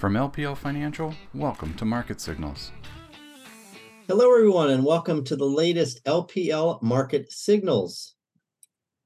[0.00, 2.72] From LPL Financial, welcome to Market Signals.
[4.08, 8.14] Hello, everyone, and welcome to the latest LPL Market Signals.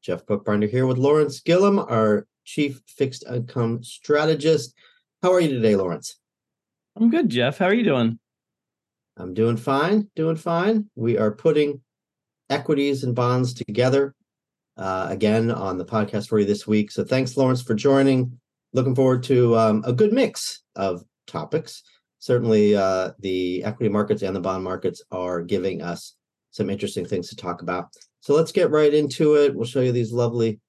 [0.02, 4.72] Jeff Buchbinder here with Lawrence Gillum, our Chief Fixed Income Strategist.
[5.20, 6.20] How are you today, Lawrence?
[6.94, 7.58] I'm good, Jeff.
[7.58, 8.20] How are you doing?
[9.16, 10.88] I'm doing fine, doing fine.
[10.94, 11.80] We are putting
[12.50, 14.14] equities and bonds together
[14.76, 16.92] uh, again on the podcast for you this week.
[16.92, 18.38] So thanks, Lawrence, for joining.
[18.74, 21.84] Looking forward to um, a good mix of topics.
[22.18, 26.16] Certainly, uh, the equity markets and the bond markets are giving us
[26.50, 27.88] some interesting things to talk about.
[28.20, 29.54] So let's get right into it.
[29.54, 30.60] We'll show you these lovely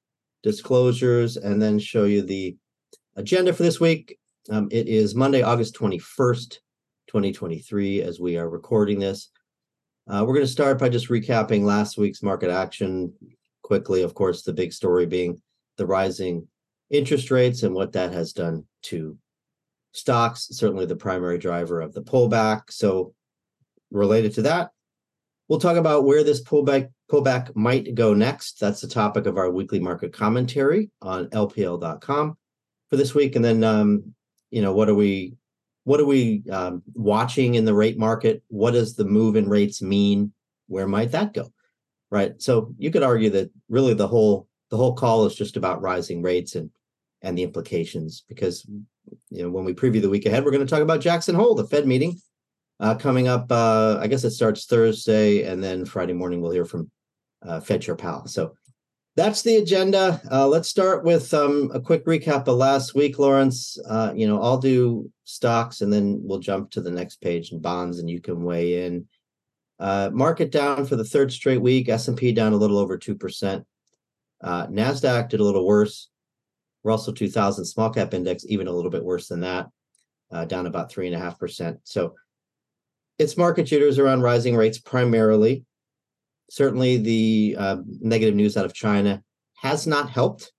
[0.43, 2.55] disclosures and then show you the
[3.15, 4.19] agenda for this week.
[4.51, 6.57] Um, it is Monday, August 21st,
[7.07, 9.31] 2023, as we are recording this.
[10.07, 13.11] Uh, we're going to start by just recapping last week's market action
[13.63, 14.03] quickly.
[14.03, 15.41] Of course, the big story being
[15.77, 16.47] the rising
[16.89, 19.17] interest rates and what that has done to
[19.91, 22.63] stocks, certainly the primary driver of the pullback.
[22.69, 23.13] So,
[23.91, 24.71] related to that,
[25.47, 28.59] we'll talk about where this pullback pullback might go next.
[28.59, 32.37] That's the topic of our weekly market commentary on lpl.com
[32.89, 33.35] for this week.
[33.35, 34.15] And then, um,
[34.51, 35.35] you know, what are we
[35.83, 38.41] what are we um, watching in the rate market?
[38.47, 40.33] What does the move in rates mean?
[40.67, 41.51] Where might that go?
[42.15, 42.41] right?
[42.41, 46.21] So you could argue that really the whole the whole call is just about rising
[46.21, 46.69] rates and
[47.25, 48.65] and the implications because
[49.29, 51.55] you know when we preview the week ahead, we're going to talk about Jackson Hole,
[51.55, 52.21] the Fed meeting
[52.79, 53.51] uh, coming up.
[53.51, 56.89] Uh, I guess it starts Thursday, and then Friday morning we'll hear from
[57.45, 58.27] uh, Fed Chair Powell.
[58.27, 58.55] So
[59.15, 60.21] that's the agenda.
[60.31, 63.77] Uh, let's start with um, a quick recap of last week, Lawrence.
[63.87, 67.61] Uh, you know, I'll do stocks, and then we'll jump to the next page and
[67.61, 69.07] bonds, and you can weigh in.
[69.79, 71.89] Uh, market down for the third straight week.
[71.89, 73.65] S&P down a little over 2%.
[74.41, 76.09] Uh, NASDAQ did a little worse.
[76.85, 79.67] Russell 2000 small cap index, even a little bit worse than that,
[80.31, 81.79] uh, down about 3.5%.
[81.83, 82.13] So
[83.19, 85.65] it's market jitters around rising rates primarily.
[86.49, 89.23] Certainly, the uh, negative news out of China
[89.55, 90.51] has not helped.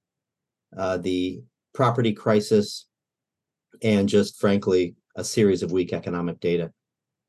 [0.76, 1.41] Uh, the
[1.72, 2.86] property crisis
[3.82, 6.72] and just frankly, a series of weak economic data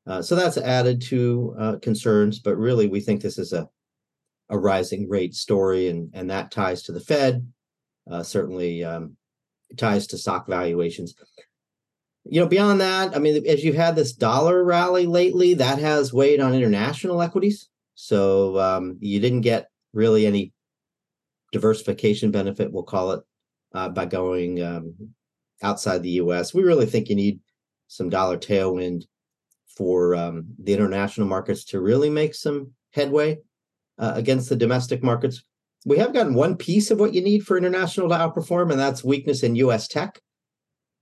[0.08, 3.68] uh, so that's added to uh, concerns, but really we think this is a,
[4.48, 7.46] a rising rate story, and, and that ties to the Fed,
[8.10, 9.16] uh, certainly um,
[9.76, 11.14] ties to stock valuations.
[12.24, 16.12] You know, beyond that, I mean, as you've had this dollar rally lately, that has
[16.12, 17.68] weighed on international equities.
[17.94, 20.52] So um, you didn't get really any
[21.52, 23.22] diversification benefit, we'll call it,
[23.72, 24.94] uh, by going um,
[25.62, 26.52] outside the US.
[26.52, 27.40] We really think you need
[27.88, 29.04] some dollar tailwind
[29.66, 33.38] for um, the international markets to really make some headway
[33.98, 35.42] uh, against the domestic markets.
[35.88, 39.02] We have gotten one piece of what you need for international to outperform, and that's
[39.02, 39.88] weakness in U.S.
[39.88, 40.20] tech.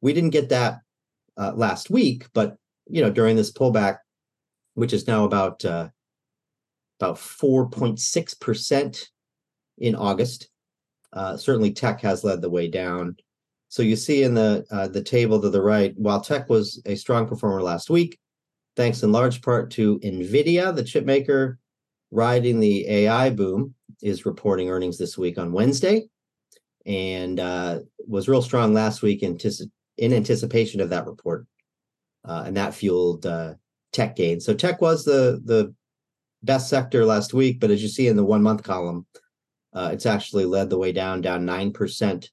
[0.01, 0.79] We didn't get that
[1.37, 2.57] uh, last week, but
[2.89, 3.99] you know during this pullback,
[4.75, 5.89] which is now about uh,
[7.01, 9.09] about four point six percent
[9.77, 10.51] in August.
[11.13, 13.17] Uh, certainly, tech has led the way down.
[13.69, 16.95] So you see in the uh, the table to the right, while tech was a
[16.95, 18.21] strong performer last week,
[18.77, 21.59] thanks in large part to NVIDIA, the chip maker
[22.13, 26.09] riding the AI boom, is reporting earnings this week on Wednesday
[26.84, 29.39] and uh, was real strong last week in,
[29.99, 31.47] anticipation of that report.
[32.25, 33.55] Uh, and that fueled uh,
[33.93, 34.45] tech gains.
[34.45, 35.73] So tech was the the
[36.43, 39.06] best sector last week, but as you see in the one month column,
[39.73, 42.31] uh, it's actually led the way down, down nine percent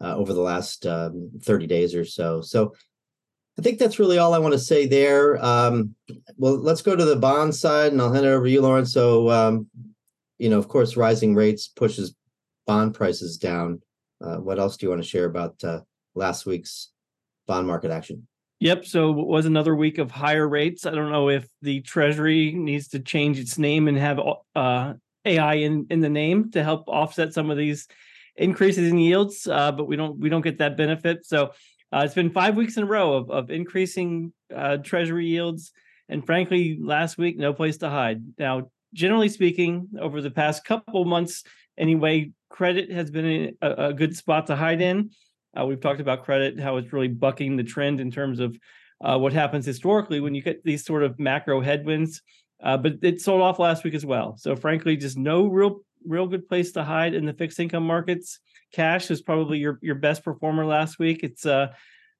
[0.00, 2.40] uh, over the last um, 30 days or so.
[2.40, 2.74] So
[3.58, 5.42] I think that's really all I want to say there.
[5.42, 5.94] Um,
[6.36, 8.84] well, let's go to the bond side, and I'll hand it over to you, Lauren.
[8.84, 9.68] So, um,
[10.38, 12.14] you know, of course, rising rates pushes
[12.66, 13.80] bond prices down.
[14.20, 15.80] Uh, what else do you want to share about uh,
[16.14, 16.90] last week's
[17.46, 18.26] bond market action?
[18.60, 18.86] Yep.
[18.86, 20.86] So it was another week of higher rates.
[20.86, 24.18] I don't know if the Treasury needs to change its name and have
[24.54, 24.94] uh,
[25.26, 27.86] AI in, in the name to help offset some of these
[28.36, 31.26] increases in yields, uh, but we don't we don't get that benefit.
[31.26, 31.52] So
[31.92, 35.72] uh, it's been five weeks in a row of, of increasing uh, treasury yields.
[36.08, 38.22] And frankly, last week, no place to hide.
[38.38, 41.44] Now, generally speaking, over the past couple months,
[41.78, 45.10] anyway, credit has been a, a good spot to hide in.
[45.58, 48.58] Uh, we've talked about credit, how it's really bucking the trend in terms of
[49.02, 52.22] uh, what happens historically when you get these sort of macro headwinds.
[52.62, 54.36] Uh, but it sold off last week as well.
[54.38, 58.40] So, frankly, just no real, real good place to hide in the fixed income markets
[58.72, 61.20] cash is probably your your best performer last week.
[61.22, 61.72] It's uh,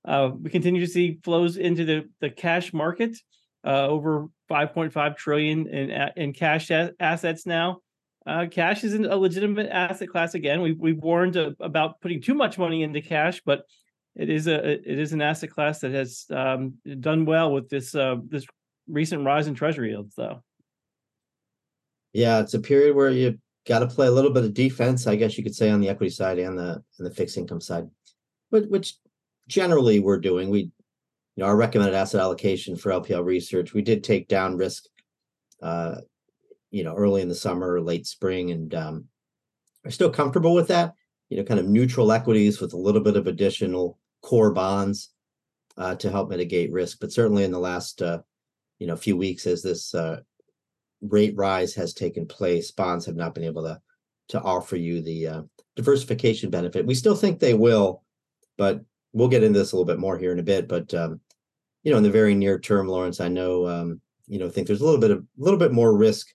[0.06, 3.16] uh we continue to see flows into the the cash market,
[3.66, 7.80] uh, over 5.5 trillion in in cash assets now.
[8.26, 10.60] Uh, cash isn't a legitimate asset class again.
[10.60, 13.64] We've we've warned about putting too much money into cash, but
[14.14, 17.94] it is a it is an asset class that has um, done well with this
[17.94, 18.46] uh, this
[18.88, 20.42] recent rise in treasury yields, though.
[22.12, 25.16] Yeah, it's a period where you got to play a little bit of defense, I
[25.16, 27.88] guess you could say, on the equity side and the and the fixed income side,
[28.50, 28.94] but which
[29.48, 30.50] generally we're doing.
[30.50, 30.70] We,
[31.36, 34.84] you know, our recommended asset allocation for LPL research, we did take down risk,
[35.62, 35.96] uh,
[36.70, 39.04] you know, early in the summer, late spring, and um,
[39.84, 40.94] are still comfortable with that.
[41.28, 45.10] You know, kind of neutral equities with a little bit of additional core bonds
[45.76, 46.98] uh, to help mitigate risk.
[47.00, 48.20] But certainly in the last, uh,
[48.78, 50.20] you know, few weeks, as this uh,
[51.02, 53.80] rate rise has taken place, bonds have not been able to
[54.28, 55.42] to offer you the uh,
[55.76, 56.86] diversification benefit.
[56.86, 58.02] We still think they will,
[58.56, 58.80] but
[59.12, 60.66] we'll get into this a little bit more here in a bit.
[60.66, 61.20] But um,
[61.86, 64.80] you know, in the very near term, Lawrence, I know um, you know think there's
[64.80, 66.26] a little bit of a little bit more risk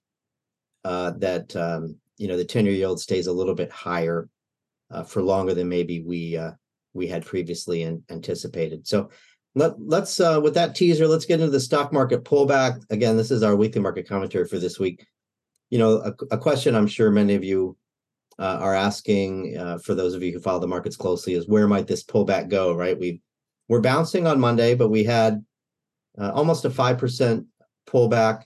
[0.86, 4.30] uh, that um, you know the ten year yield stays a little bit higher
[4.92, 6.52] uh, for longer than maybe we uh,
[6.94, 8.88] we had previously an, anticipated.
[8.88, 9.10] So
[9.54, 12.82] let, let's uh, with that teaser, let's get into the stock market pullback.
[12.90, 15.06] Again, this is our weekly market commentary for this week.
[15.70, 17.76] You know, a, a question I'm sure many of you
[18.40, 21.68] uh, are asking uh, for those of you who follow the markets closely is where
[21.68, 22.74] might this pullback go?
[22.74, 23.22] Right, we
[23.72, 25.46] we're bouncing on Monday, but we had
[26.20, 27.46] uh, almost a five percent
[27.88, 28.44] pullback.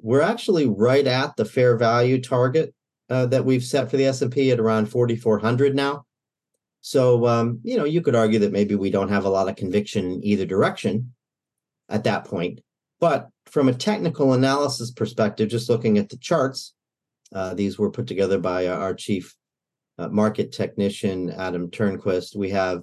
[0.00, 2.74] We're actually right at the fair value target
[3.10, 6.06] uh, that we've set for the S and P at around 4,400 now.
[6.80, 9.56] So, um, you know, you could argue that maybe we don't have a lot of
[9.56, 11.12] conviction in either direction
[11.90, 12.60] at that point.
[13.00, 16.72] But from a technical analysis perspective, just looking at the charts,
[17.34, 19.36] uh, these were put together by our chief
[19.98, 22.34] uh, market technician, Adam Turnquist.
[22.34, 22.82] We have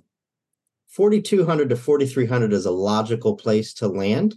[0.94, 4.36] 4,200 to 4,300 is a logical place to land.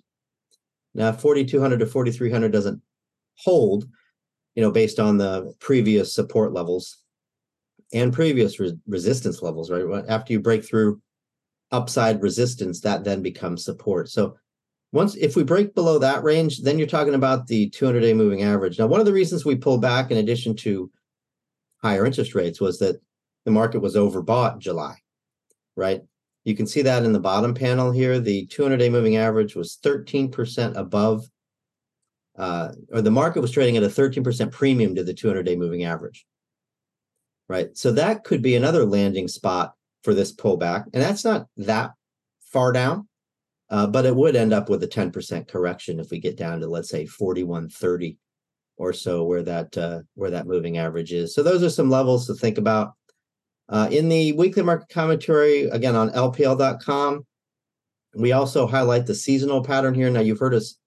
[0.95, 2.81] Now, 4,200 to 4,300 doesn't
[3.35, 3.87] hold,
[4.55, 6.99] you know, based on the previous support levels
[7.93, 10.05] and previous re- resistance levels, right?
[10.09, 11.01] After you break through
[11.73, 14.09] upside resistance, that then becomes support.
[14.09, 14.39] So
[14.93, 18.45] once if we break below that range, then you're talking about the 200 day moving
[18.45, 18.79] average.
[18.79, 20.91] Now, one of the reasons we pulled back, in addition to
[21.83, 22.99] higher interest rates, was that
[23.45, 24.95] the market was overbought in July,
[25.77, 26.03] right?
[26.47, 28.19] You can see that in the bottom panel here.
[28.19, 31.29] The 200 day moving average was 13% above,
[32.39, 35.85] uh, or the market was trading at a 13% premium to the 200 day moving
[35.85, 36.25] average
[37.49, 37.77] right?
[37.77, 40.85] So that could be another landing spot for this pullback.
[40.93, 41.93] And that's not that
[42.53, 43.09] far down,
[43.71, 46.67] uh, but it would end up with a 10% correction if we get down to,
[46.67, 48.19] let's say, 4130
[48.79, 51.35] or so where that uh, where that moving average is.
[51.35, 52.93] So those are some levels to think about.
[53.69, 57.27] Uh, in the weekly market commentary, again on lpl.com,
[58.15, 60.09] we also highlight the seasonal pattern here.
[60.09, 60.79] Now you've heard us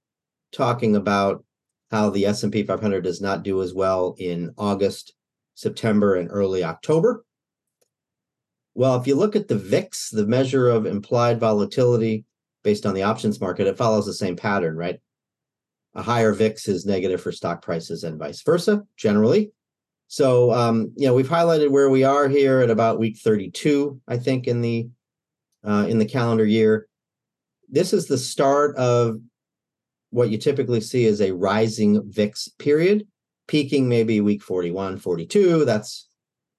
[0.52, 1.44] talking about
[1.92, 5.14] how the S&P 500 does not do as well in August
[5.60, 7.26] September, and early October.
[8.76, 12.24] Well, if you look at the VIX, the measure of implied volatility
[12.64, 15.00] based on the options market, it follows the same pattern, right?
[15.96, 19.52] A higher VIX is negative for stock prices and vice versa, generally.
[20.10, 24.18] So, um, you know, we've highlighted where we are here at about week 32, I
[24.18, 24.90] think, in the
[25.64, 26.88] uh, in the calendar year.
[27.70, 29.20] This is the start of
[30.10, 33.08] what you typically see as a rising VIX period
[33.48, 36.08] peaking maybe week 41 42 that's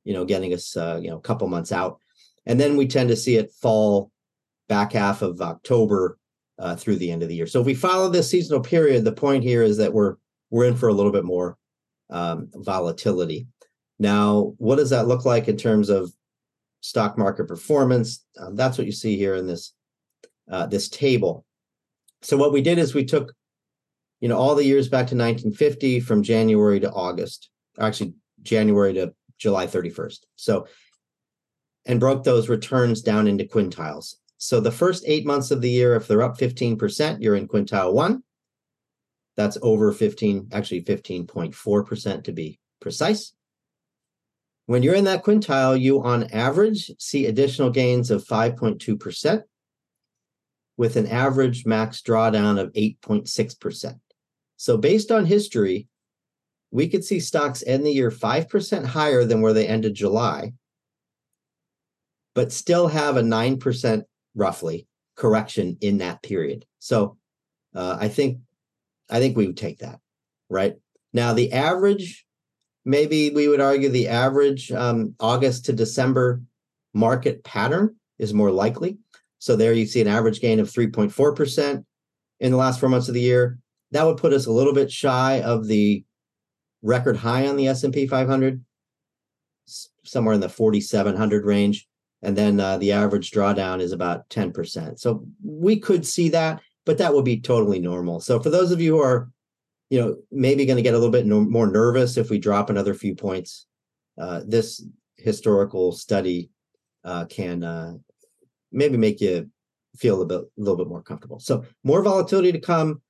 [0.04, 1.98] you know getting us uh, you know a couple months out.
[2.46, 4.12] And then we tend to see it fall
[4.68, 6.18] back half of october
[6.60, 7.48] uh, through the end of the year.
[7.48, 10.14] So if we follow this seasonal period the point here is that we're
[10.50, 11.58] we're in for a little bit more
[12.10, 13.46] um, volatility
[13.98, 16.12] now what does that look like in terms of
[16.80, 19.74] stock market performance um, that's what you see here in this
[20.50, 21.44] uh, this table
[22.22, 23.32] so what we did is we took
[24.20, 27.48] you know, all the years back to 1950 from January to August,
[27.78, 30.18] actually January to July 31st.
[30.36, 30.66] So,
[31.86, 34.16] and broke those returns down into quintiles.
[34.36, 37.94] So the first eight months of the year, if they're up 15%, you're in quintile
[37.94, 38.22] one.
[39.40, 43.32] That's over 15, actually 15.4% to be precise.
[44.66, 49.42] When you're in that quintile, you on average see additional gains of 5.2%
[50.76, 53.98] with an average max drawdown of 8.6%.
[54.58, 55.88] So, based on history,
[56.70, 60.52] we could see stocks end the year 5% higher than where they ended July,
[62.34, 64.04] but still have a 9%
[64.34, 66.66] roughly correction in that period.
[66.78, 67.16] So,
[67.74, 68.40] uh, I think
[69.10, 69.98] I think we would take that,
[70.48, 70.76] right?
[71.12, 72.24] Now, the average,
[72.84, 76.42] maybe we would argue the average um, August to December
[76.94, 78.98] market pattern is more likely.
[79.38, 81.84] So there you see an average gain of 3.4%
[82.40, 83.58] in the last four months of the year
[83.90, 86.04] that would put us a little bit shy of the
[86.82, 88.64] record high on the S&P 500
[90.04, 91.86] somewhere in the 4700 range
[92.22, 94.98] and then uh, the average drawdown is about 10%.
[94.98, 98.20] So we could see that, but that would be totally normal.
[98.20, 99.30] So for those of you who are,
[99.90, 102.70] you know, maybe going to get a little bit no, more nervous if we drop
[102.70, 103.66] another few points,
[104.18, 104.84] uh, this
[105.16, 106.50] historical study
[107.04, 107.94] uh, can uh,
[108.72, 109.50] maybe make you
[109.96, 111.40] feel a bit a little bit more comfortable.
[111.40, 113.02] So more volatility to come.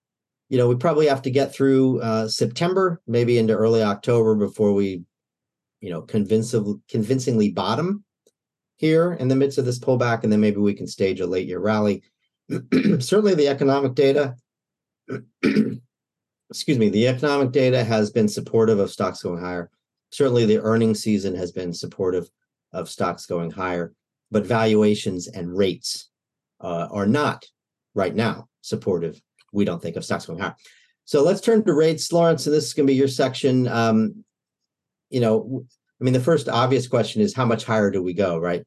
[0.49, 4.73] You know, we probably have to get through uh, September, maybe into early October before
[4.73, 5.03] we,
[5.81, 8.05] you know, convincingly convincingly bottom
[8.77, 11.47] here in the midst of this pullback, and then maybe we can stage a late
[11.47, 12.03] year rally.
[13.01, 14.35] Certainly, the economic data,
[15.43, 19.71] excuse me, the economic data has been supportive of stocks going higher.
[20.11, 22.29] Certainly, the earnings season has been supportive
[22.73, 23.93] of stocks going higher,
[24.31, 26.11] but valuations and rates
[26.61, 27.47] uh, are not
[27.95, 29.21] right now supportive.
[29.53, 30.57] We don't think of stocks going higher.
[31.05, 33.67] So let's turn to rates, Lawrence, and this is going to be your section.
[33.67, 34.25] Um,
[35.09, 35.65] you know,
[36.01, 38.65] I mean, the first obvious question is how much higher do we go, right?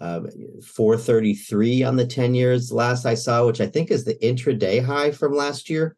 [0.00, 0.22] Uh,
[0.64, 5.10] 433 on the 10 years last I saw, which I think is the intraday high
[5.10, 5.96] from last year.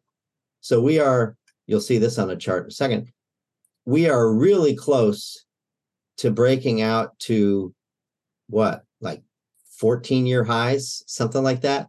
[0.61, 3.11] So we are, you'll see this on a chart in a second.
[3.85, 5.45] We are really close
[6.17, 7.73] to breaking out to
[8.47, 9.23] what, like
[9.79, 11.87] 14 year highs, something like that,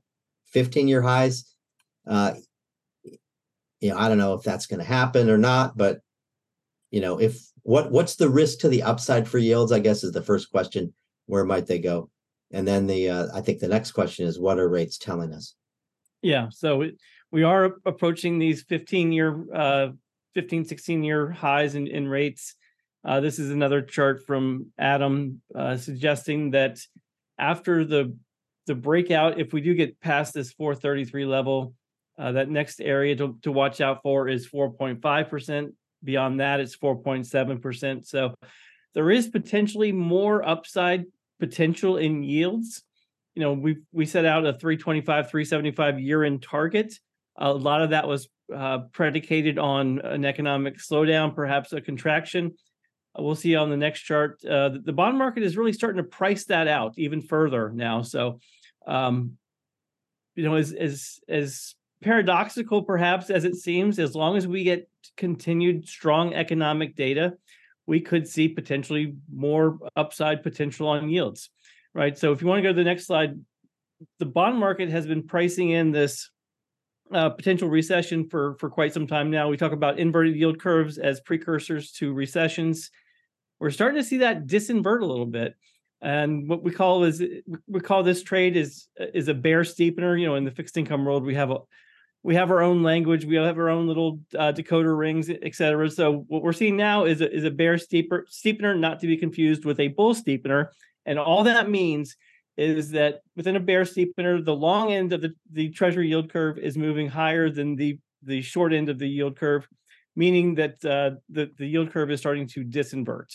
[0.52, 1.52] 15 year highs.
[2.06, 2.34] Uh,
[3.80, 6.00] you know, I don't know if that's going to happen or not, but
[6.90, 9.72] you know, if what what's the risk to the upside for yields?
[9.72, 10.94] I guess is the first question.
[11.26, 12.11] Where might they go?
[12.52, 15.54] And then the uh, I think the next question is what are rates telling us?
[16.23, 16.97] Yeah, so we,
[17.30, 19.88] we are approaching these 15 year, uh,
[20.35, 22.54] 15, 16 year highs in, in rates.
[23.04, 26.78] Uh, this is another chart from Adam uh, suggesting that
[27.38, 28.16] after the
[28.66, 31.75] the breakout, if we do get past this 433 level,
[32.18, 35.73] uh, that next area to, to watch out for is 4.5%.
[36.02, 38.06] Beyond that, it's 4.7%.
[38.06, 38.35] So
[38.95, 41.04] there is potentially more upside
[41.38, 42.83] potential in yields.
[43.35, 46.95] You know, we we set out a 325, 375 year in target.
[47.38, 52.55] A lot of that was uh, predicated on an economic slowdown, perhaps a contraction.
[53.19, 54.45] We'll see on the next chart.
[54.45, 58.02] Uh, the bond market is really starting to price that out even further now.
[58.02, 58.40] So,
[58.87, 59.38] um,
[60.35, 64.88] you know, as as as paradoxical perhaps as it seems, as long as we get
[65.16, 67.35] continued strong economic data,
[67.87, 71.50] we could see potentially more upside potential on yields,
[71.95, 72.16] right?
[72.16, 73.38] So, if you want to go to the next slide,
[74.19, 76.31] the bond market has been pricing in this
[77.12, 79.49] uh, potential recession for for quite some time now.
[79.49, 82.90] We talk about inverted yield curves as precursors to recessions
[83.59, 85.55] we're starting to see that disinvert a little bit.
[86.02, 87.23] And what we call is
[87.66, 90.19] we call this trade is is a bear steepener.
[90.21, 91.59] You know, in the fixed income world, we have a
[92.26, 95.88] we have our own language, we have our own little uh, decoder rings, et cetera.
[95.90, 99.16] So what we're seeing now is a, is a bear steeper, steepener, not to be
[99.16, 100.68] confused with a bull steepener.
[101.04, 102.16] And all that means
[102.56, 106.59] is that within a bear steepener, the long end of the, the treasury yield curve
[106.59, 109.68] is moving higher than the the short end of the yield curve
[110.16, 113.28] meaning that uh, the, the yield curve is starting to disinvert.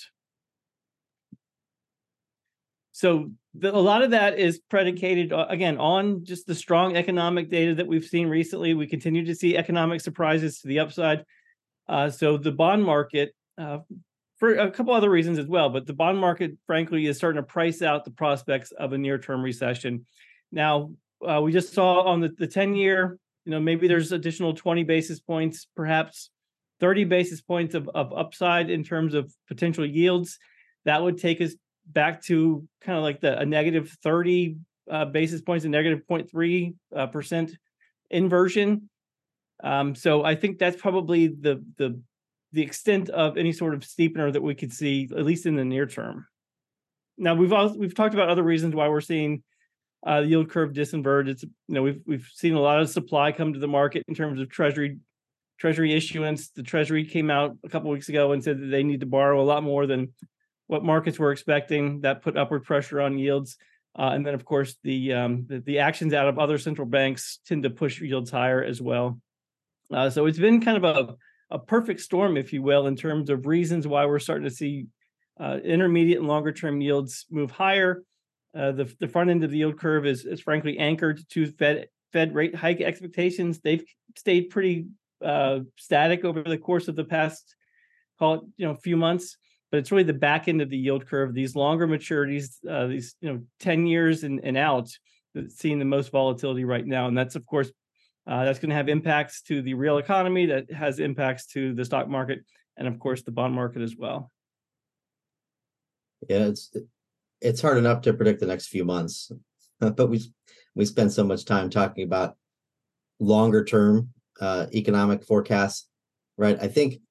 [2.92, 7.50] So the, a lot of that is predicated uh, again on just the strong economic
[7.50, 8.74] data that we've seen recently.
[8.74, 11.26] We continue to see economic surprises to the upside.
[11.88, 13.80] Uh, so the bond market, uh,
[14.38, 17.46] for a couple other reasons as well, but the bond market, frankly, is starting to
[17.46, 20.06] price out the prospects of a near-term recession.
[20.52, 20.92] Now,
[21.28, 24.84] uh, we just saw on the, the 10 year, you know, maybe there's additional 20
[24.84, 26.32] basis points, perhaps
[26.80, 30.40] 30 basis points of, of upside in terms of potential yields.
[30.86, 31.54] That would take us
[31.94, 34.58] back to kind of like the a negative 30
[34.90, 37.52] uh, basis points and negative 0.3 uh, percent
[38.10, 38.90] inversion.
[39.64, 42.02] Um, so I think that's probably the the
[42.54, 45.64] the extent of any sort of steepener that we could see, at least in the
[45.64, 46.26] near term.
[47.18, 49.44] Now we've also we've talked about other reasons why we're seeing
[50.06, 51.30] uh, the yield curve disinvert.
[51.30, 54.16] It's you know we've we've seen a lot of supply come to the market in
[54.16, 54.98] terms of treasury
[55.62, 56.50] Treasury issuance.
[56.50, 59.40] The Treasury came out a couple weeks ago and said that they need to borrow
[59.40, 60.12] a lot more than
[60.72, 62.00] what markets were expecting.
[62.02, 63.58] That put upward pressure on yields.
[63.94, 67.40] Uh, and then, of course, the, um, the, the actions out of other central banks
[67.46, 69.20] tend to push yields higher as well.
[69.94, 71.16] Uh, so it's been kind of a,
[71.54, 74.86] a perfect storm, if you will, in terms of reasons why we're starting to see
[75.38, 78.04] uh, intermediate and longer term yields move higher.
[78.56, 81.88] Uh, the, the front end of the yield curve is, is frankly anchored to Fed
[82.14, 83.60] Fed rate hike expectations.
[83.60, 83.84] They've
[84.18, 84.88] stayed pretty
[85.24, 87.56] uh, static over the course of the past,
[88.18, 89.38] call it, you know, few months.
[89.72, 93.16] But it's really the back end of the yield curve, these longer maturities, uh, these,
[93.22, 94.90] you know, 10 years and, and out,
[95.34, 97.08] that's seeing the most volatility right now.
[97.08, 97.72] And that's, of course,
[98.28, 101.86] uh, that's going to have impacts to the real economy, that has impacts to the
[101.86, 102.40] stock market,
[102.78, 104.32] and of course, the bond market as well.
[106.30, 106.76] Yeah, it's
[107.42, 109.32] it's hard enough to predict the next few months,
[109.80, 110.22] but we
[110.76, 112.38] we spend so much time talking about
[113.20, 114.10] longer term
[114.40, 115.88] uh, economic forecasts,
[116.38, 116.58] right?
[116.62, 117.02] I think,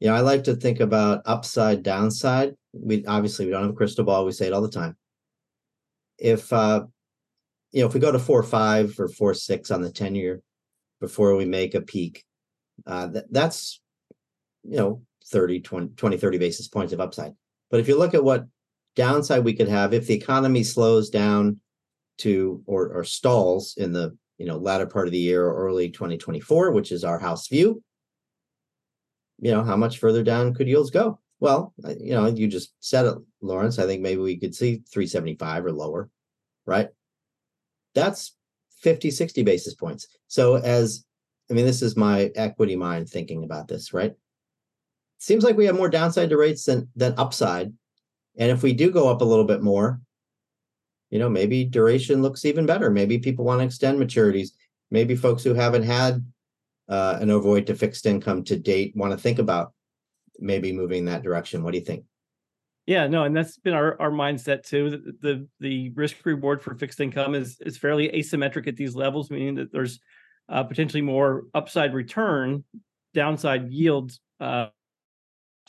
[0.00, 2.54] you know, I like to think about upside, downside.
[2.72, 4.24] We obviously we don't have a crystal ball.
[4.24, 4.96] We say it all the time.
[6.18, 6.84] If uh,
[7.70, 10.42] you know, if we go to four five or four six on the ten year
[11.00, 12.24] before we make a peak,
[12.86, 13.80] uh, that, that's
[14.64, 17.32] you know 30, 20, 20, 30 basis points of upside.
[17.70, 18.46] But if you look at what
[18.96, 21.60] downside we could have if the economy slows down
[22.18, 25.88] to or, or stalls in the you know latter part of the year or early
[25.88, 27.82] 2024 which is our house view
[29.40, 31.18] you know how much further down could yields go?
[31.40, 35.64] Well you know you just said it lawrence i think maybe we could see 375
[35.64, 36.10] or lower
[36.66, 36.88] right?
[37.94, 38.36] That's
[38.82, 40.06] 50 60 basis points.
[40.28, 41.04] So as
[41.50, 44.14] i mean this is my equity mind thinking about this right?
[45.18, 47.72] Seems like we have more downside to rates than than upside.
[48.38, 50.00] And if we do go up a little bit more,
[51.10, 52.88] you know, maybe duration looks even better.
[52.88, 54.50] Maybe people want to extend maturities.
[54.90, 56.24] Maybe folks who haven't had
[56.90, 59.72] uh, an overweight to fixed income to date want to think about
[60.38, 61.62] maybe moving that direction.
[61.62, 62.04] What do you think?
[62.86, 64.90] Yeah, no, and that's been our, our mindset too.
[64.90, 69.30] The, the, the risk reward for fixed income is is fairly asymmetric at these levels,
[69.30, 70.00] meaning that there's
[70.48, 72.64] uh, potentially more upside return,
[73.14, 74.66] downside yield uh,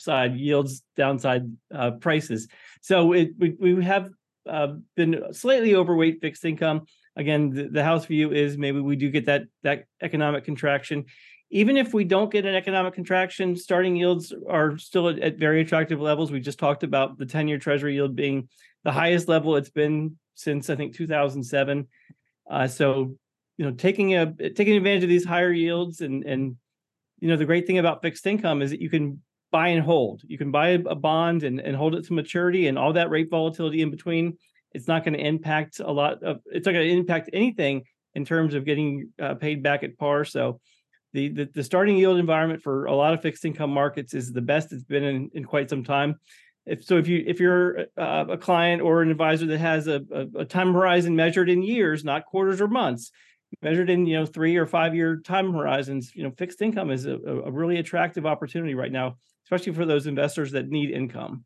[0.08, 2.48] yields, downside uh, prices.
[2.80, 4.10] So it, we, we have
[4.48, 6.86] uh, been slightly overweight fixed income.
[7.16, 11.04] Again, the, the house view is maybe we do get that that economic contraction.
[11.50, 15.60] Even if we don't get an economic contraction, starting yields are still at, at very
[15.60, 16.32] attractive levels.
[16.32, 18.48] We just talked about the 10-year treasury yield being
[18.84, 21.86] the highest level it's been since I think 2007.
[22.50, 23.14] Uh, so,
[23.58, 26.56] you know, taking a taking advantage of these higher yields and and
[27.20, 29.20] you know the great thing about fixed income is that you can
[29.52, 30.22] buy and hold.
[30.26, 33.30] You can buy a bond and, and hold it to maturity and all that rate
[33.30, 34.38] volatility in between.
[34.74, 38.24] It's not going to impact a lot of, it's not going to impact anything in
[38.24, 40.24] terms of getting uh, paid back at par.
[40.24, 40.60] So
[41.12, 44.40] the, the, the starting yield environment for a lot of fixed income markets is the
[44.40, 46.16] best it's been in, in quite some time.
[46.64, 50.00] If so, if you if you're uh, a client or an advisor that has a,
[50.12, 53.10] a, a time horizon measured in years, not quarters or months,
[53.62, 57.04] measured in you know three or five year time horizons, you know fixed income is
[57.04, 59.16] a, a really attractive opportunity right now
[59.52, 61.44] especially for those investors that need income.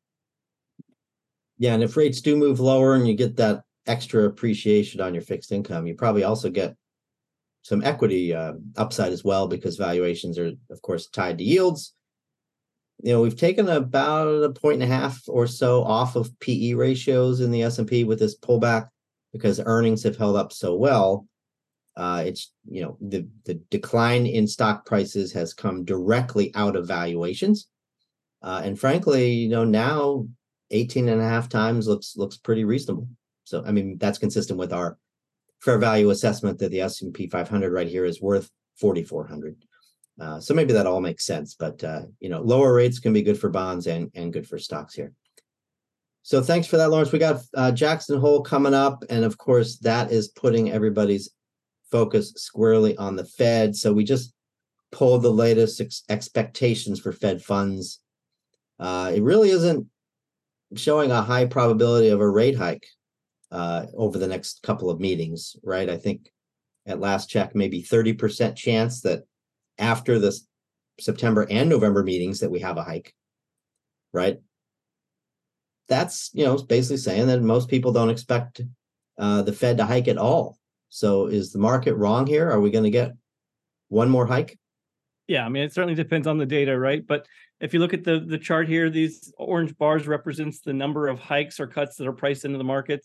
[1.59, 5.23] Yeah, and if rates do move lower and you get that extra appreciation on your
[5.23, 6.77] fixed income, you probably also get
[7.62, 11.95] some equity uh, upside as well because valuations are, of course, tied to yields.
[13.03, 16.75] You know, we've taken about a point and a half or so off of PE
[16.75, 18.88] ratios in the S and P with this pullback
[19.33, 21.27] because earnings have held up so well.
[21.97, 26.87] Uh, it's you know the the decline in stock prices has come directly out of
[26.87, 27.69] valuations
[28.42, 30.27] uh, and frankly, you know, now
[30.71, 33.09] 18 and a half times looks looks pretty reasonable.
[33.45, 34.99] So I mean, that's consistent with our
[35.61, 39.57] fair value assessment that the S&P 500 right here is worth 4400.
[40.21, 43.23] Uh, so maybe that all makes sense, but uh, you know, lower rates can be
[43.23, 45.13] good for bonds and and good for stocks here.
[46.23, 47.13] So thanks for that, Lawrence.
[47.13, 51.31] We got uh, Jackson Hole coming up, and of course, that is putting everybody's
[51.93, 53.77] focus squarely on the Fed.
[53.77, 54.33] So we just
[54.91, 58.01] pulled the latest ex- expectations for Fed funds
[58.79, 59.87] uh, it really isn't
[60.75, 62.87] showing a high probability of a rate hike
[63.51, 65.89] uh, over the next couple of meetings, right?
[65.89, 66.31] I think
[66.87, 69.23] at last check, maybe 30% chance that
[69.79, 70.39] after the
[70.99, 73.15] September and November meetings that we have a hike,
[74.13, 74.39] right?
[75.89, 78.61] That's, you know, basically saying that most people don't expect
[79.19, 80.59] uh, the Fed to hike at all.
[80.89, 82.51] So is the market wrong here?
[82.51, 83.13] Are we going to get
[83.89, 84.59] one more hike?
[85.29, 87.05] Yeah, I mean, it certainly depends on the data, right?
[87.05, 87.27] But
[87.61, 91.19] if you look at the the chart here, these orange bars represents the number of
[91.19, 93.05] hikes or cuts that are priced into the market.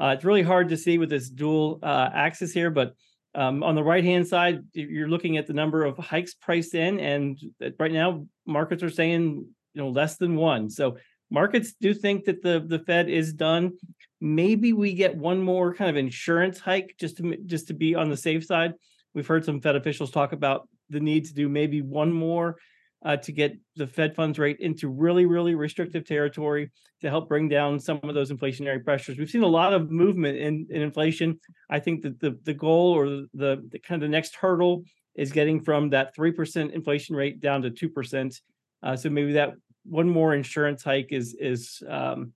[0.00, 2.94] Uh, it's really hard to see with this dual uh, axis here, but
[3.34, 7.00] um, on the right hand side, you're looking at the number of hikes priced in,
[7.00, 7.38] and
[7.78, 10.68] right now markets are saying you know less than one.
[10.68, 10.98] So
[11.30, 13.72] markets do think that the the Fed is done.
[14.20, 18.10] Maybe we get one more kind of insurance hike just to just to be on
[18.10, 18.74] the safe side.
[19.14, 22.56] We've heard some Fed officials talk about the need to do maybe one more
[23.04, 27.48] uh, to get the Fed funds rate into really, really restrictive territory to help bring
[27.48, 29.18] down some of those inflationary pressures.
[29.18, 31.40] We've seen a lot of movement in, in inflation.
[31.68, 34.84] I think that the, the goal or the, the, kind of the next hurdle
[35.16, 38.40] is getting from that 3% inflation rate down to 2%.
[38.84, 42.32] Uh, so maybe that one more insurance hike is is um,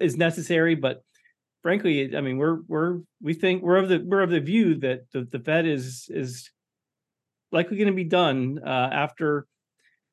[0.00, 1.02] is necessary, but
[1.62, 5.10] frankly, I mean, we're we're we think we're of the we're of the view that
[5.12, 6.50] the, the Fed is is
[7.52, 9.46] likely going to be done uh, after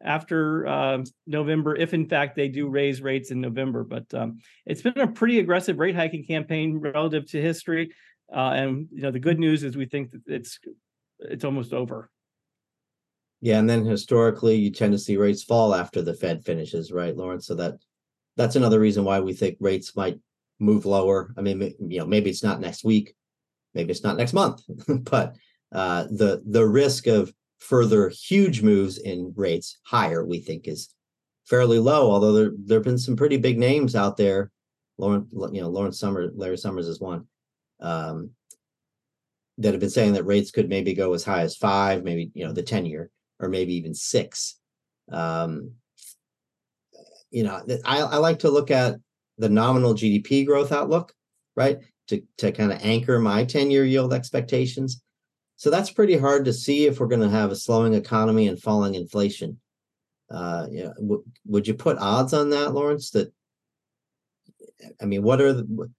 [0.03, 3.83] after uh, November, if in fact they do raise rates in November.
[3.83, 7.91] But um, it's been a pretty aggressive rate hiking campaign relative to history.
[8.33, 10.59] Uh, and you know the good news is we think that it's
[11.19, 12.09] it's almost over.
[13.39, 17.15] Yeah, and then historically, you tend to see rates fall after the Fed finishes, right,
[17.15, 17.45] Lawrence?
[17.47, 17.75] So that
[18.35, 20.19] that's another reason why we think rates might
[20.59, 21.33] move lower.
[21.37, 23.15] I mean, you know, maybe it's not next week,
[23.73, 25.35] maybe it's not next month, but
[25.71, 30.93] uh, the the risk of further huge moves in rates higher, we think, is
[31.45, 32.11] fairly low.
[32.11, 34.51] Although there there have been some pretty big names out there.
[34.97, 37.27] Lauren, you know, Lawrence Summers, Larry Summers is one.
[37.79, 38.31] Um,
[39.59, 42.45] that have been saying that rates could maybe go as high as five, maybe you
[42.45, 44.59] know the ten year, or maybe even six.
[45.11, 45.71] Um,
[47.31, 48.95] you know, I, I like to look at
[49.37, 51.13] the nominal GDP growth outlook,
[51.55, 51.79] right?
[52.07, 55.01] To to kind of anchor my 10-year yield expectations.
[55.57, 58.61] So that's pretty hard to see if we're going to have a slowing economy and
[58.61, 59.59] falling inflation.
[60.29, 63.09] Uh, yeah, w- would you put odds on that, Lawrence?
[63.11, 63.33] That
[65.01, 65.89] I mean, what are the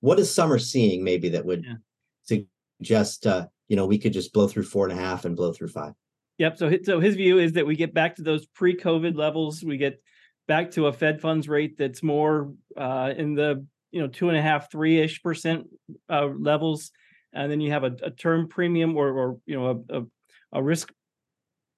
[0.00, 2.44] what is Summer seeing maybe that would yeah.
[2.80, 5.52] suggest uh, you know we could just blow through four and a half and blow
[5.52, 5.94] through five?
[6.36, 6.58] Yep.
[6.58, 9.64] So so his view is that we get back to those pre-COVID levels.
[9.64, 10.02] We get
[10.46, 14.36] back to a Fed funds rate that's more uh, in the you know two and
[14.36, 15.68] a half, three ish percent
[16.10, 16.90] uh, levels,
[17.32, 20.04] and then you have a, a term premium or or you know a, a,
[20.52, 20.92] a risk,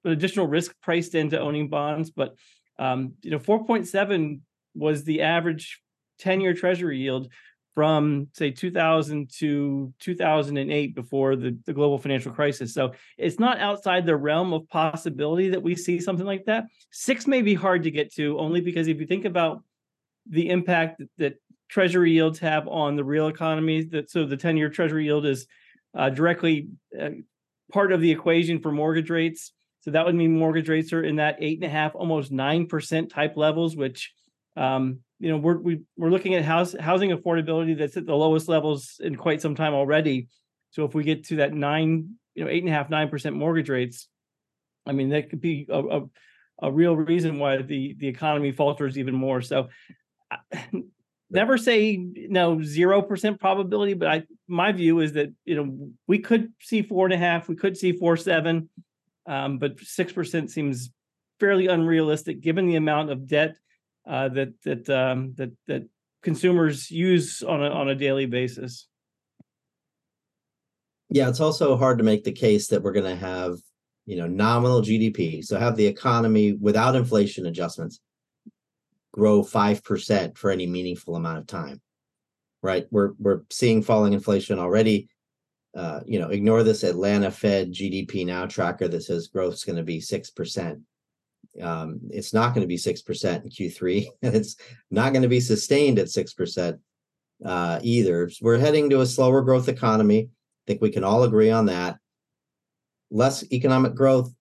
[0.03, 2.11] an additional risk priced into owning bonds.
[2.11, 2.35] But
[2.79, 4.41] um, you know, four point seven
[4.73, 5.81] was the average
[6.19, 7.29] ten year Treasury yield
[7.73, 14.05] from say 2000 to 2008 before the, the global financial crisis so it's not outside
[14.05, 17.91] the realm of possibility that we see something like that six may be hard to
[17.91, 19.63] get to only because if you think about
[20.29, 21.35] the impact that
[21.71, 25.47] treasury yields have on the real economy that so the 10 year treasury yield is
[25.97, 26.67] uh, directly
[26.99, 27.09] uh,
[27.71, 29.53] part of the equation for mortgage rates.
[29.79, 32.67] So that would mean mortgage rates are in that eight and a half almost nine
[32.67, 34.13] percent type levels which
[34.55, 38.05] um, you know we're we, are we are looking at house housing affordability that's at
[38.05, 40.27] the lowest levels in quite some time already.
[40.71, 43.35] So if we get to that nine you know eight and a half nine percent
[43.35, 44.07] mortgage rates
[44.87, 46.01] i mean that could be a, a,
[46.61, 49.41] a real reason why the the economy falters even more.
[49.41, 49.69] So
[51.31, 56.19] never say no zero percent probability but i my view is that you know we
[56.19, 58.69] could see four and a half we could see four seven
[59.27, 60.91] um, but six percent seems
[61.39, 63.55] fairly unrealistic given the amount of debt
[64.07, 65.83] uh, that that um, that that
[66.21, 68.87] consumers use on a on a daily basis.
[71.09, 73.57] Yeah, it's also hard to make the case that we're going to have
[74.05, 77.99] you know nominal GDP, so have the economy without inflation adjustments
[79.11, 81.81] grow five percent for any meaningful amount of time.
[82.63, 85.09] Right, we're we're seeing falling inflation already.
[85.75, 89.77] Uh, you know, ignore this Atlanta Fed GDP now tracker that says growth is going
[89.77, 90.81] to be six percent
[91.59, 94.55] um, it's not going to be 6% in Q3, and it's
[94.89, 96.79] not going to be sustained at 6%
[97.43, 98.29] uh, either.
[98.41, 100.29] We're heading to a slower growth economy.
[100.29, 101.97] I think we can all agree on that.
[103.09, 104.33] Less economic growth,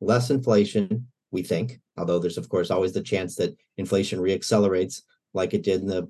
[0.00, 5.02] less inflation, we think, although there's, of course, always the chance that inflation reaccelerates
[5.34, 6.08] like it did in the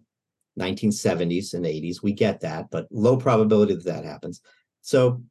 [0.58, 2.02] 1970s and 80s.
[2.02, 4.40] We get that, but low probability that that happens.
[4.82, 5.22] So,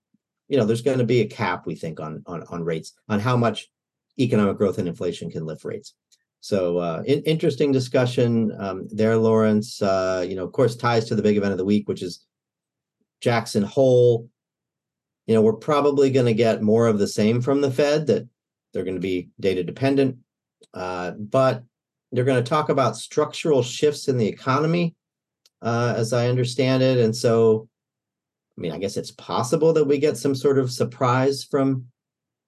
[0.47, 3.19] you know, there's going to be a cap, we think, on on on rates, on
[3.19, 3.69] how much
[4.19, 5.93] economic growth and inflation can lift rates.
[6.39, 9.81] So uh, in, interesting discussion um, there, Lawrence.
[9.81, 12.25] Uh, you know, of course, ties to the big event of the week, which is
[13.21, 14.29] Jackson Hole.
[15.25, 18.27] You know, we're probably going to get more of the same from the Fed that
[18.73, 20.17] they're going to be data dependent,
[20.73, 21.63] uh, but
[22.11, 24.95] they're going to talk about structural shifts in the economy,
[25.61, 26.97] uh, as I understand it.
[26.97, 27.67] And so,
[28.57, 31.87] I mean, I guess it's possible that we get some sort of surprise from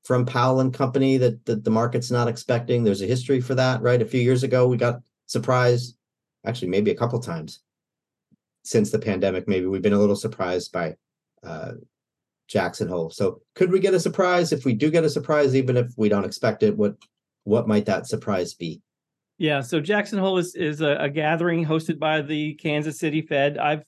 [0.06, 2.84] from Powell and company that, that the market's not expecting.
[2.84, 4.02] There's a history for that, right?
[4.02, 5.98] A few years ago, we got surprised,
[6.46, 7.60] actually, maybe a couple times
[8.64, 9.48] since the pandemic.
[9.48, 10.96] Maybe we've been a little surprised by
[11.44, 11.74] uh,
[12.48, 13.10] Jackson Hole.
[13.10, 14.52] So, could we get a surprise?
[14.52, 16.96] If we do get a surprise, even if we don't expect it, what
[17.50, 18.82] what might that surprise be?
[19.38, 23.58] Yeah, so Jackson Hole is is a, a gathering hosted by the Kansas City Fed.
[23.58, 23.84] I've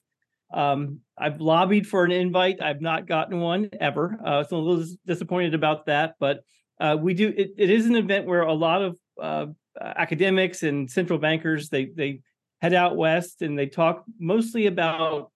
[0.53, 2.61] um, I've lobbied for an invite.
[2.61, 4.17] I've not gotten one ever.
[4.25, 6.15] Uh, so I'm a little disappointed about that.
[6.19, 6.41] But
[6.79, 7.33] uh, we do.
[7.35, 9.45] It, it is an event where a lot of uh,
[9.79, 12.21] academics and central bankers they they
[12.61, 15.31] head out west and they talk mostly about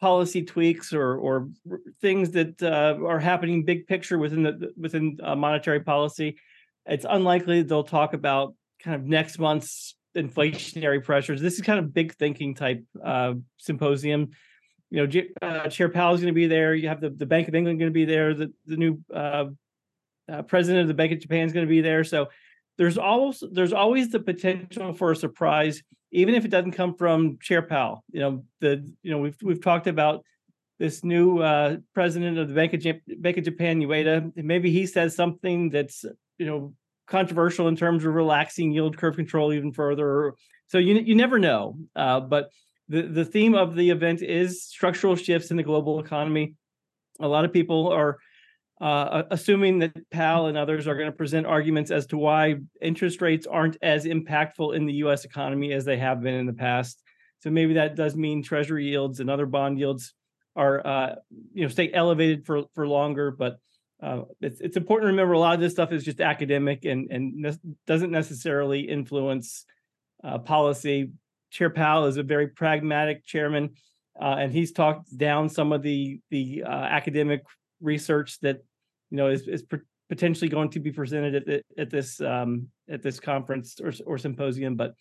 [0.00, 1.50] policy tweaks or or
[2.00, 6.36] things that uh, are happening big picture within the within uh, monetary policy.
[6.86, 11.40] It's unlikely they'll talk about kind of next month's inflationary pressures.
[11.40, 14.30] This is kind of big thinking type uh, symposium.
[14.90, 16.74] You know, uh, Chair Powell is going to be there.
[16.74, 18.34] You have the, the Bank of England going to be there.
[18.34, 19.46] The the new uh,
[20.30, 22.02] uh, president of the Bank of Japan is going to be there.
[22.02, 22.28] So
[22.76, 27.38] there's always there's always the potential for a surprise, even if it doesn't come from
[27.40, 28.04] Chair Powell.
[28.12, 30.24] You know the you know we've we've talked about
[30.80, 32.82] this new uh, president of the Bank of,
[33.22, 34.32] Bank of Japan, Ueda.
[34.34, 36.06] Maybe he says something that's
[36.40, 36.74] you know
[37.06, 40.34] controversial in terms of relaxing yield curve control even further.
[40.68, 41.76] So you you never know.
[41.94, 42.50] Uh, but
[42.88, 46.54] the the theme of the event is structural shifts in the global economy.
[47.20, 48.18] A lot of people are
[48.80, 53.20] uh, assuming that Powell and others are going to present arguments as to why interest
[53.20, 55.26] rates aren't as impactful in the U.S.
[55.26, 57.02] economy as they have been in the past.
[57.40, 60.14] So maybe that does mean Treasury yields and other bond yields
[60.56, 61.14] are, uh,
[61.52, 63.30] you know, stay elevated for for longer.
[63.30, 63.58] But
[64.02, 67.10] uh, it's it's important to remember a lot of this stuff is just academic and
[67.10, 69.64] and ne- doesn't necessarily influence
[70.24, 71.12] uh, policy.
[71.50, 73.70] Chair Powell is a very pragmatic chairman,
[74.20, 77.42] uh, and he's talked down some of the the uh, academic
[77.80, 78.58] research that
[79.10, 79.64] you know is, is
[80.08, 84.18] potentially going to be presented at the, at this um, at this conference or, or
[84.18, 84.76] symposium.
[84.76, 84.94] But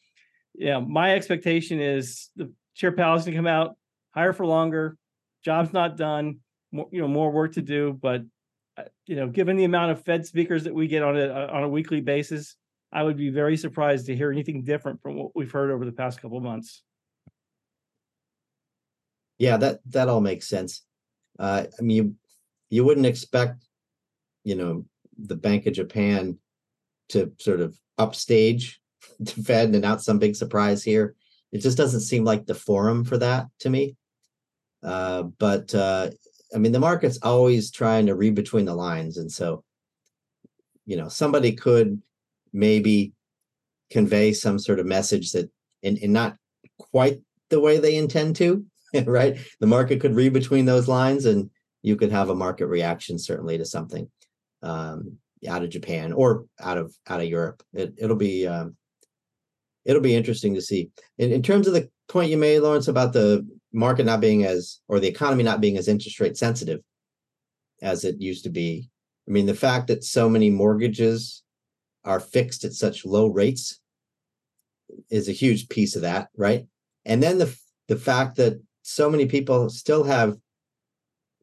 [0.56, 3.76] yeah, my expectation is the chair Powell is going to come out
[4.14, 4.98] higher for longer.
[5.44, 6.40] Job's not done.
[6.72, 7.98] More, you know, more work to do.
[8.00, 8.24] But
[9.06, 11.70] you know, given the amount of Fed speakers that we get on a on a
[11.70, 12.56] weekly basis,
[12.92, 15.92] I would be very surprised to hear anything different from what we've heard over the
[15.92, 16.84] past couple of months.
[19.38, 20.84] Yeah, that that all makes sense.
[21.38, 22.16] Uh, I mean, you,
[22.70, 23.64] you wouldn't expect
[24.44, 24.86] you know
[25.18, 26.38] the Bank of Japan
[27.10, 28.80] to sort of upstage
[29.20, 31.16] the Fed and announce some big surprise here.
[31.52, 33.96] It just doesn't seem like the forum for that to me.
[34.84, 36.10] Uh, but uh,
[36.54, 39.64] I mean, the market's always trying to read between the lines, and so
[40.86, 42.02] you know somebody could
[42.52, 43.14] maybe
[43.92, 45.50] convey some sort of message that,
[45.84, 46.36] and, and not
[46.78, 48.66] quite the way they intend to,
[49.06, 49.38] right?
[49.60, 51.50] The market could read between those lines, and
[51.82, 54.10] you could have a market reaction certainly to something
[54.64, 57.64] um, out of Japan or out of out of Europe.
[57.74, 58.76] It, it'll be um,
[59.86, 60.90] it'll be interesting to see.
[61.18, 64.80] In, in terms of the point you made, Lawrence, about the market not being as
[64.88, 66.82] or the economy not being as interest rate sensitive
[67.82, 68.90] as it used to be.
[69.28, 71.44] I mean, the fact that so many mortgages
[72.04, 73.80] are fixed at such low rates
[75.10, 76.66] is a huge piece of that, right?
[77.06, 77.56] And then the
[77.88, 80.38] the fact that so many people still have,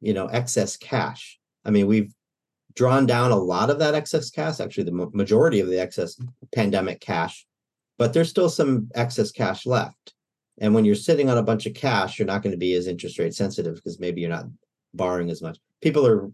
[0.01, 1.39] you know, excess cash.
[1.65, 2.13] I mean, we've
[2.75, 6.17] drawn down a lot of that excess cash, actually the majority of the excess
[6.55, 7.47] pandemic cash,
[7.99, 10.15] but there's still some excess cash left.
[10.59, 12.87] And when you're sitting on a bunch of cash, you're not going to be as
[12.87, 14.47] interest rate sensitive because maybe you're not
[14.95, 15.59] borrowing as much.
[15.83, 16.31] People are,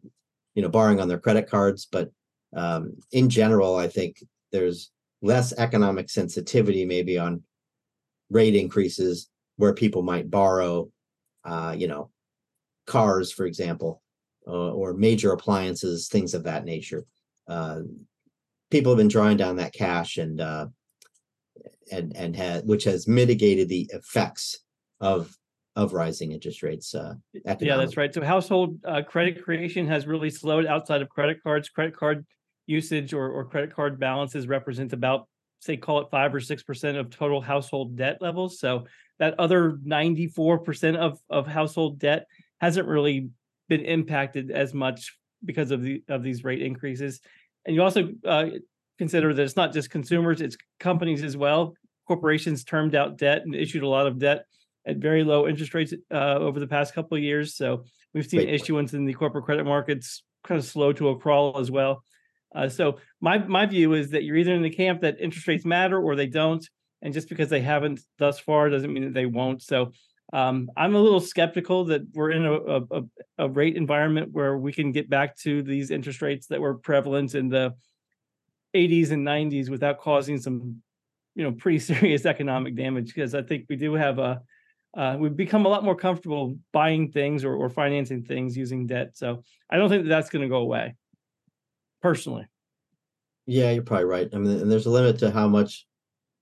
[0.55, 2.11] you know, borrowing on their credit cards, but
[2.55, 4.91] um, in general, I think there's
[5.23, 7.43] less economic sensitivity maybe on
[8.31, 10.91] rate increases where people might borrow,
[11.45, 12.11] uh, you know,
[12.87, 14.03] cars, for example,
[14.47, 17.05] uh, or major appliances, things of that nature.
[17.49, 17.81] Uh,
[18.71, 20.67] people have been drawing down that cash and uh,
[21.91, 24.61] and and had which has mitigated the effects
[25.01, 25.37] of
[25.75, 26.95] of rising interest rates.
[26.95, 27.15] Uh,
[27.61, 28.13] yeah, that's right.
[28.13, 31.69] So household uh, credit creation has really slowed outside of credit cards.
[31.69, 32.27] Credit card
[32.67, 35.29] usage or, or credit card balances represent about
[35.61, 38.59] say call it five or six percent of total household debt levels.
[38.59, 38.87] So
[39.19, 42.27] that other 94% of, of household debt
[42.61, 43.31] hasn't really
[43.69, 47.21] been impacted as much because of the of these rate increases.
[47.65, 48.47] And you also uh,
[49.03, 51.75] consider that it's not just consumers; it's companies as well.
[52.07, 54.45] Corporations termed out debt and issued a lot of debt
[54.87, 57.57] at very low interest rates uh, over the past couple of years.
[57.57, 57.85] So
[58.15, 61.59] we've seen Wait, issuance in the corporate credit markets kind of slow to a crawl
[61.59, 62.05] as well.
[62.55, 65.65] Uh, so my my view is that you're either in the camp that interest rates
[65.65, 66.65] matter or they don't,
[67.03, 69.63] and just because they haven't thus far doesn't mean that they won't.
[69.63, 69.91] So
[70.33, 73.03] um, I'm a little skeptical that we're in a, a,
[73.47, 77.35] a, rate environment where we can get back to these interest rates that were prevalent
[77.35, 77.75] in the
[78.75, 80.83] 80s and 90s without causing some,
[81.35, 83.15] you know, pretty serious economic damage.
[83.15, 84.43] Because I think we do have a,
[84.97, 89.17] uh, we've become a lot more comfortable buying things or, or financing things using debt.
[89.17, 90.95] So I don't think that that's going to go away,
[92.03, 92.47] personally.
[93.47, 94.29] Yeah, you're probably right.
[94.33, 95.87] I mean, and there's a limit to how much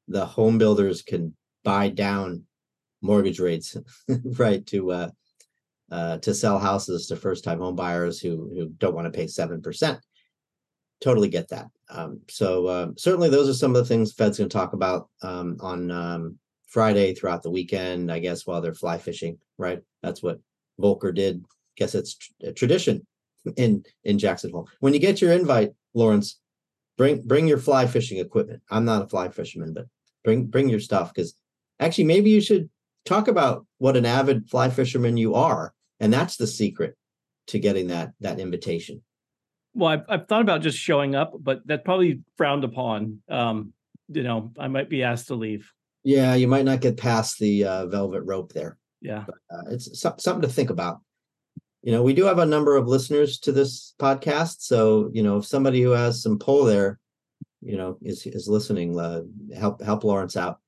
[0.08, 2.44] the home builders can buy down
[3.00, 3.76] mortgage rates,
[4.38, 4.66] right?
[4.66, 5.10] To uh,
[5.90, 9.26] uh, to sell houses to first time home buyers who who don't want to pay
[9.26, 9.98] seven percent.
[11.00, 11.66] Totally get that.
[11.88, 15.08] Um, so uh, certainly those are some of the things Fed's going to talk about
[15.22, 18.12] um, on um, Friday throughout the weekend.
[18.12, 19.80] I guess while they're fly fishing, right?
[20.02, 20.40] That's what
[20.80, 21.44] Volcker did.
[21.76, 23.06] Guess it's tr- tradition
[23.56, 24.68] in in Jackson Hole.
[24.80, 26.38] When you get your invite, Lawrence,
[26.98, 28.62] bring bring your fly fishing equipment.
[28.70, 29.86] I'm not a fly fisherman, but
[30.24, 31.34] bring bring your stuff because
[31.78, 32.68] actually maybe you should
[33.04, 36.96] talk about what an avid fly fisherman you are and that's the secret
[37.46, 39.02] to getting that that invitation
[39.74, 43.20] Well, I've, I've thought about just showing up, but that's probably frowned upon.
[43.28, 43.72] Um,
[44.08, 45.70] you know, I might be asked to leave.
[46.02, 48.78] Yeah, you might not get past the uh, velvet rope there.
[49.00, 49.24] Yeah.
[49.50, 51.00] Uh, it's so- something to think about.
[51.82, 55.38] You know, we do have a number of listeners to this podcast, so you know,
[55.38, 56.98] if somebody who has some pull there,
[57.62, 59.22] you know, is is listening, uh,
[59.56, 60.60] help help Lawrence out.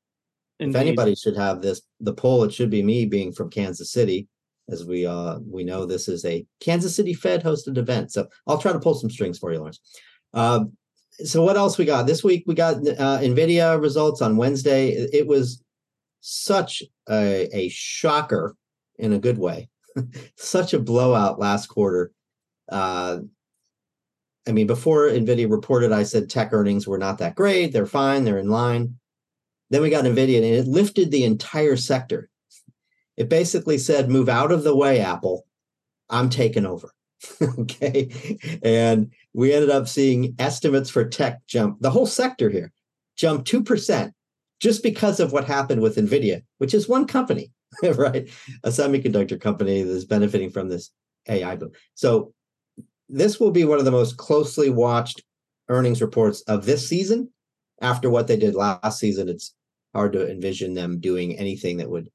[0.59, 0.77] Indeed.
[0.77, 4.29] If anybody should have this, the poll, it should be me being from Kansas City,
[4.71, 8.13] as we uh we know this is a Kansas City Fed hosted event.
[8.13, 9.81] So I'll try to pull some strings for you, Lawrence.
[10.33, 10.65] Uh,
[11.25, 12.45] so what else we got this week?
[12.47, 14.91] We got uh, Nvidia results on Wednesday.
[14.91, 15.63] It, was
[16.21, 18.57] such a, a shocker
[18.99, 19.69] in a good way,
[20.37, 22.13] such a blowout last quarter.
[22.69, 23.19] Uh,
[24.49, 27.73] I mean, before Nvidia reported, I said tech earnings were not that great.
[27.73, 28.25] They're fine.
[28.25, 28.99] They're in line.
[29.71, 32.29] Then we got Nvidia, and it lifted the entire sector.
[33.17, 35.47] It basically said, "Move out of the way, Apple.
[36.09, 36.93] I'm taking over."
[37.59, 42.73] okay, and we ended up seeing estimates for tech jump the whole sector here
[43.17, 44.13] jump two percent
[44.61, 47.51] just because of what happened with Nvidia, which is one company,
[47.83, 48.31] right?
[48.63, 50.91] A semiconductor company that's benefiting from this
[51.29, 51.73] AI boom.
[51.95, 52.33] So
[53.09, 55.23] this will be one of the most closely watched
[55.69, 57.29] earnings reports of this season.
[57.81, 59.53] After what they did last season, it's
[59.95, 62.09] hard to envision them doing anything that would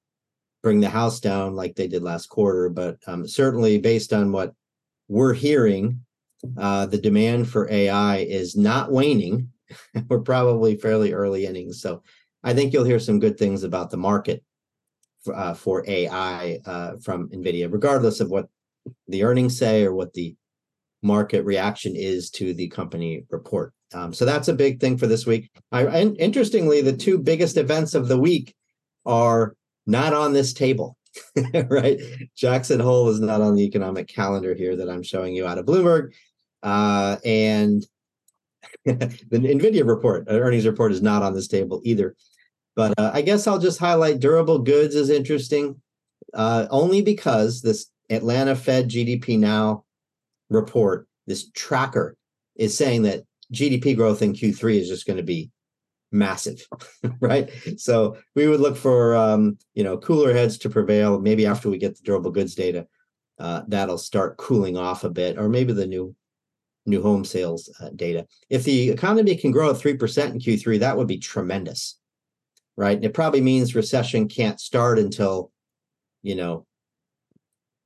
[0.63, 2.69] bring the house down like they did last quarter.
[2.69, 4.53] But um, certainly, based on what
[5.07, 6.01] we're hearing,
[6.57, 9.49] uh, the demand for AI is not waning.
[10.09, 11.81] we're probably fairly early innings.
[11.81, 12.03] So
[12.43, 14.43] I think you'll hear some good things about the market
[15.23, 18.47] for, uh, for AI uh, from NVIDIA, regardless of what
[19.07, 20.35] the earnings say or what the
[21.01, 23.73] market reaction is to the company report.
[23.93, 25.49] Um, so that's a big thing for this week.
[25.71, 28.53] I, and interestingly, the two biggest events of the week
[29.05, 29.55] are
[29.87, 30.97] not on this table,
[31.69, 31.99] right?
[32.35, 35.65] Jackson Hole is not on the economic calendar here that I'm showing you out of
[35.65, 36.13] Bloomberg.
[36.61, 37.85] Uh, and
[38.85, 42.15] the NVIDIA report, uh, earnings report, is not on this table either.
[42.75, 45.81] But uh, I guess I'll just highlight durable goods is interesting,
[46.33, 49.85] uh, only because this Atlanta Fed GDP Now
[50.49, 52.15] report, this tracker,
[52.55, 53.23] is saying that
[53.53, 55.49] GDP growth in Q3 is just going to be
[56.11, 56.65] massive,
[57.19, 57.49] right?
[57.77, 61.19] So we would look for um, you know cooler heads to prevail.
[61.19, 62.87] Maybe after we get the durable goods data,
[63.39, 66.15] uh, that'll start cooling off a bit, or maybe the new
[66.85, 68.25] new home sales uh, data.
[68.49, 71.99] If the economy can grow at three percent in Q3, that would be tremendous,
[72.75, 72.95] right?
[72.95, 75.51] And it probably means recession can't start until
[76.23, 76.65] you know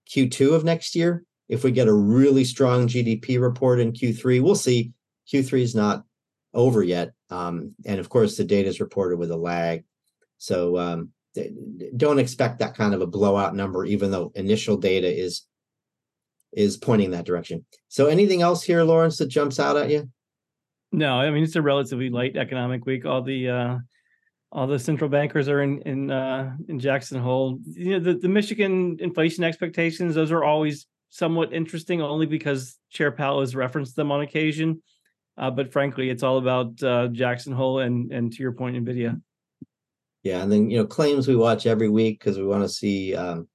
[0.09, 1.23] Q2 of next year.
[1.49, 4.93] If we get a really strong GDP report in Q3, we'll see.
[5.31, 6.05] Q3 is not
[6.53, 7.13] over yet.
[7.29, 9.83] Um, and of course, the data is reported with a lag.
[10.37, 11.09] So um,
[11.95, 15.45] don't expect that kind of a blowout number, even though initial data is
[16.53, 17.65] is pointing that direction.
[17.87, 20.09] So anything else here, Lawrence, that jumps out at you?
[20.91, 23.05] No, I mean it's a relatively light economic week.
[23.05, 23.77] All the uh
[24.51, 27.59] all the central bankers are in in uh in Jackson Hole.
[27.65, 33.11] You know, the, the Michigan inflation expectations, those are always somewhat interesting only because Chair
[33.11, 34.81] Powell has referenced them on occasion.
[35.41, 39.19] Uh, but frankly, it's all about uh, Jackson Hole and and to your point, Nvidia.
[40.21, 43.15] Yeah, and then you know claims we watch every week because we want to see
[43.15, 43.47] um,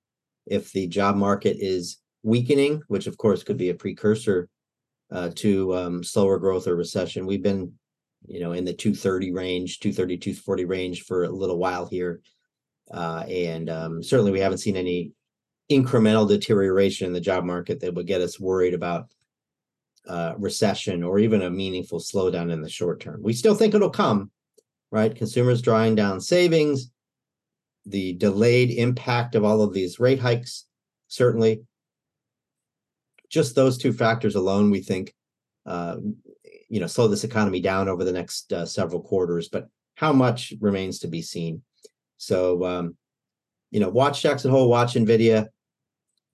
[0.46, 4.48] if the job market is weakening, which of course could be a precursor
[5.12, 7.24] uh, to um, slower growth or recession.
[7.24, 7.72] We've been,
[8.26, 12.20] you know, in the 230 range, 230, 240 range for a little while here,
[12.90, 15.12] uh, and um, certainly we haven't seen any
[15.70, 19.06] incremental deterioration in the job market that would get us worried about
[20.08, 23.20] uh, recession or even a meaningful slowdown in the short term.
[23.22, 24.30] We still think it'll come,
[24.90, 25.14] right?
[25.14, 26.90] Consumers drawing down savings,
[27.84, 30.66] the delayed impact of all of these rate hikes,
[31.08, 31.62] certainly.
[33.28, 35.12] Just those two factors alone, we think,
[35.66, 35.96] uh,
[36.68, 39.48] you know, slow this economy down over the next uh, several quarters.
[39.48, 41.62] But how much remains to be seen.
[42.18, 42.96] So, um,
[43.70, 45.48] you know, watch Jackson Hole, watch Nvidia.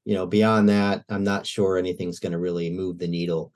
[0.04, 3.52] You know, beyond that, I'm not sure anything's going to really move the needle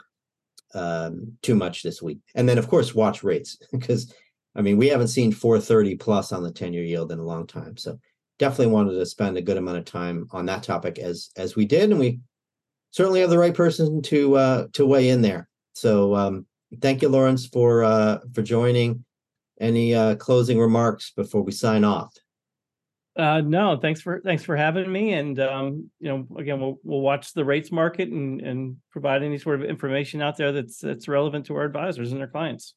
[0.74, 2.18] um, too much this week.
[2.35, 4.12] And then, of course, watch rates because
[4.57, 7.46] I mean, we haven't seen 430 plus on the 10 year yield in a long
[7.46, 7.77] time.
[7.77, 7.98] So
[8.38, 11.67] definitely wanted to spend a good amount of time on that topic as as we
[11.67, 12.21] did, and we
[12.90, 15.48] certainly have the right person to uh, to weigh in there.
[15.75, 16.46] So um,
[16.81, 19.04] thank you, Lawrence, for uh, for joining.
[19.58, 22.14] Any uh, closing remarks before we sign off?
[23.17, 25.14] Uh, no, thanks for thanks for having me.
[25.14, 29.38] And um, you know, again, we'll we'll watch the rates market and and provide any
[29.38, 32.75] sort of information out there that's that's relevant to our advisors and their clients.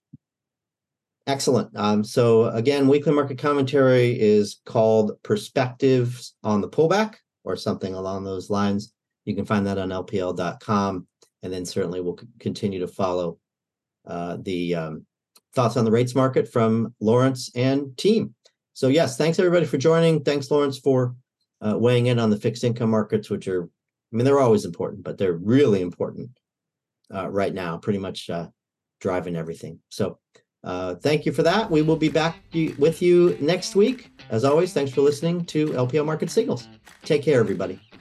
[1.28, 1.76] Excellent.
[1.76, 8.24] Um, so again, weekly market commentary is called Perspectives on the Pullback or something along
[8.24, 8.94] those lines.
[9.26, 11.08] You can find that on lpl.com.
[11.44, 13.38] and then certainly we'll continue to follow
[14.08, 15.06] uh, the um,
[15.54, 18.34] thoughts on the rates market from Lawrence and team.
[18.80, 20.24] So yes, thanks everybody for joining.
[20.24, 21.14] Thanks Lawrence for
[21.60, 25.04] uh, weighing in on the fixed income markets, which are, I mean, they're always important,
[25.04, 26.30] but they're really important
[27.14, 28.48] uh, right now, pretty much uh,
[29.02, 29.80] driving everything.
[29.90, 30.20] So
[30.64, 31.70] uh, thank you for that.
[31.70, 32.38] We will be back
[32.78, 34.12] with you next week.
[34.30, 36.70] As always, thanks for listening to LPL Market Signals.
[37.04, 37.82] Take care, everybody.